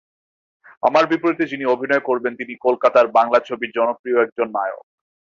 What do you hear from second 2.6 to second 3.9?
কলকাতার বাংলা ছবির